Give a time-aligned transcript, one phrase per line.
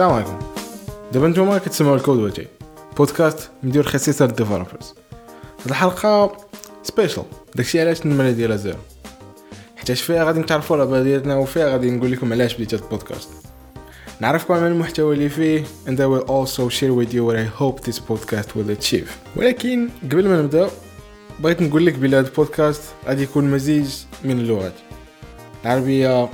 [0.00, 0.38] السلام عليكم
[1.12, 2.46] دابا نتوما كتسمعوا الكود وجهي
[2.96, 4.94] بودكاست مدير خصيصا لل developers
[5.60, 6.36] هاد الحلقة
[6.82, 7.24] special
[7.54, 8.78] داكشي علاش النمره ديالها zero
[9.76, 13.28] حيت فيها غادي نتعرفوا على ديالنا وفيها غادي نقول لكم علاش بديت هاد البودكاست
[14.20, 17.90] نعرفكم على المحتوى اللي فيه and I will also share with you what I hope
[17.90, 19.08] this podcast will achieve.
[19.36, 20.70] ولكن قبل ما نبدا
[21.40, 23.88] بغيت نقول لك بلي هاد البودكاست غادي يكون مزيج
[24.24, 24.74] من اللغات.
[25.64, 26.28] العربيه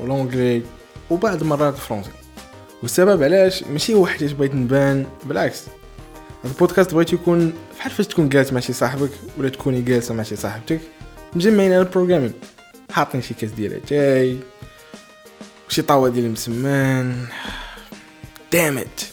[0.00, 0.62] وال English
[1.10, 2.21] وبعض المرات الفرنسي
[2.82, 5.62] والسبب علاش ماشي هو حيت بغيت نبان بالعكس.
[6.44, 10.22] هذا البودكاست بغيت يكون بحال فاش تكون جالس مع شي صاحبك ولا تكوني جالسة مع
[10.22, 10.80] شي صاحبتك
[11.34, 12.32] مجمعين على ال programming.
[12.90, 14.38] حاطين شي كاس ديال اتاي
[15.68, 17.26] وشي طاوة ديال المسمان.
[18.52, 19.06] damn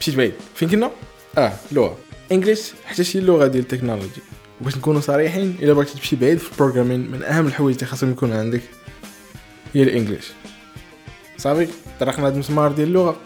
[0.00, 0.32] مشيت بعيد.
[0.54, 0.90] فين كنا؟
[1.38, 1.96] آه لغه
[2.32, 4.22] English حتى شي لغة ديال التكنولوجي
[4.60, 8.10] باش نكونوا صريحين إلا بغيتي تمشي بعيد في ال programming من أهم الحوايج اللي خاصهم
[8.10, 8.62] يكون عندك
[9.74, 10.26] هي ال English.
[11.38, 11.68] صافي
[12.00, 13.16] طرقنا هاد المسمار ديال اللغة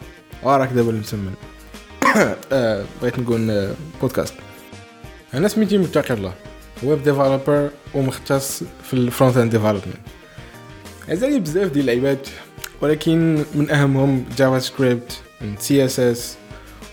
[0.43, 1.35] وراك دابا المسمن.
[2.53, 4.35] آه، بغيت نقول آه، بودكاست
[5.35, 6.35] أنا سميتي متقي الله
[6.83, 9.97] web developer ومختص في ال front-end development
[11.09, 12.29] عزاز علي بزاف ديال اللعيبات
[12.81, 15.21] ولكن من أهمهم JavaScript
[15.59, 16.37] CSS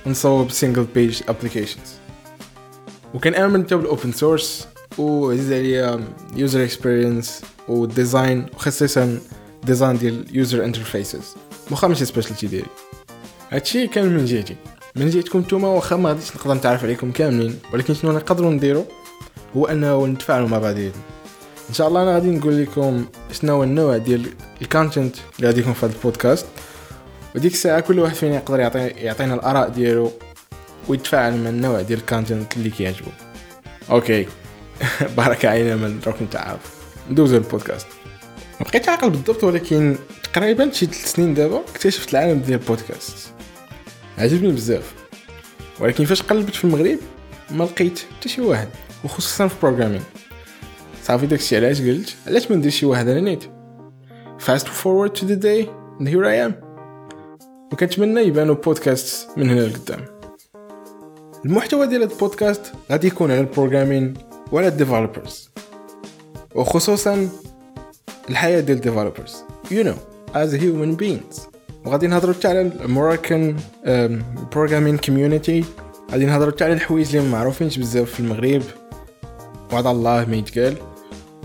[0.06, 1.94] ونصوب single page applications
[3.14, 6.00] وكنامن حتى بال open source وعزيز عليا
[6.36, 9.20] user experience و design وخصيصا
[9.64, 11.36] design ديال user interfaces
[11.72, 12.68] واخا ماشي specialty ديالي.
[13.50, 14.56] هادشي كان من جهتي.
[14.96, 18.86] من جهتكم نتوما واخا ما غاديش نقدر نتعرف عليكم كاملين ولكن شنو نقدروا نديرو
[19.56, 21.02] هو أنه نتفاعلوا مع بعضياتنا
[21.70, 24.26] إن شاء الله أنا غادي نقول لكم شنو هو النوع ديال
[24.62, 26.46] ال content اللي غادي يكون في هذا البودكاست.
[27.36, 30.12] وديك الساعة كل واحد فينا يقدر يعطي يعطينا الآراء ديالو
[30.88, 33.10] ويتفاعل مع النوع ديال ال content اللي كيعجبو.
[33.92, 34.28] okay.
[35.18, 36.60] بركه علينا من دروك نتعرف
[37.12, 37.88] ندوزو البودكاست
[38.62, 43.34] بقيت عاقل بالضبط ولكن تقريبا شي ثلاث سنين دابا اكتشفت العالم ديال البودكاست
[44.18, 44.94] عجبني بزاف.
[45.80, 46.98] ولكن فاش قلبت في المغرب
[47.52, 48.68] ما لقيت حتى شي واحد
[49.04, 50.02] وخصوصا في programming
[51.04, 53.44] صافي داكشي علاش قلت؟ علاش ما ندير شي واحد على نيت
[54.40, 55.68] fast forward to the day
[56.00, 56.54] and here I am.
[57.74, 60.06] وكنتمنى يبانوا بودكاست من هنا لقدام.
[61.46, 64.14] المحتوى ديال هاد البودكاست غادي يكون على ال programming
[64.52, 65.50] وعلى ال developers
[66.56, 67.30] وخصوصا
[68.30, 69.36] الحياة ديال ال developers
[69.70, 69.98] you know
[70.36, 71.40] as human beings.
[71.86, 73.56] وغادي نهضروا حتى على ال Moroccan
[74.52, 75.66] programming community
[76.12, 78.62] غادي نهضروا حتى على الحوايج اللي معروفينش بزاف في المغرب.
[79.74, 80.76] وعد الله ما يتقال.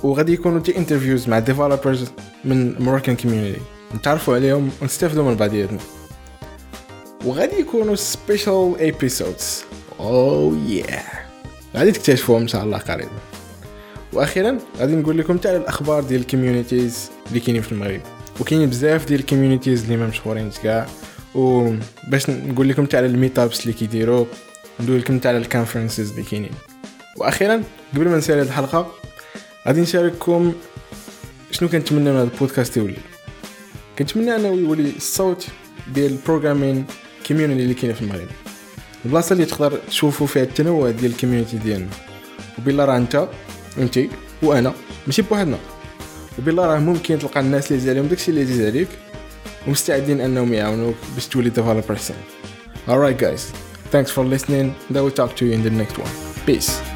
[0.03, 2.11] وغادي يكونوا حتى interviews مع developers
[2.45, 3.61] من ال Moroccan community
[3.95, 5.79] نتعرفوا عليهم ونستافدوا من بعضياتنا.
[7.25, 9.65] وغادي يكونوا special episodes
[10.01, 11.05] oh yeah
[11.77, 13.11] غادي تكتشفوهم إن شاء الله قريبا.
[14.15, 18.01] وأخيرا غادي نقول لكم تاع الأخبار ديال ال communities اللي كاينين في المغرب.
[18.41, 20.87] وكاينين بزاف ديال ال communities اللي ما مشهورين كاع
[21.35, 24.27] وباش نقول لكم تاع ال meetups اللي كيديروا
[24.81, 26.51] ندوي لكم تاع ال conferences اللي كاينين.
[27.17, 27.63] وأخيرا
[27.95, 28.93] قبل ما نسالي الحلقة
[29.67, 30.53] غادي نشارككم
[31.51, 32.97] شنو كنتمنى من هذا البودكاست يولي.
[33.99, 35.47] كنتمنى أنه يولي الصوت
[35.95, 36.85] ديال ال programming
[37.29, 38.29] community اللي كاينة في المغرب.
[39.05, 41.89] البلاصة اللي تقدر تشوفوا فيها التنوع ديال ال community ديالنا.
[42.59, 43.29] وبالله راه أنت
[43.79, 44.01] انت
[44.43, 44.73] وأنا
[45.07, 45.59] ماشي بوحدنا
[46.39, 48.89] وبالله راه ممكن تلقى الناس اللي عليهم داكشي اللي يزيد عليك
[49.67, 52.21] ومستعدين أنهم يعاونوك باش تولي developer soon.
[52.89, 53.43] Alright guys,
[53.93, 56.11] thanks for listening I will talk to you in the next one.
[56.47, 56.94] Peace.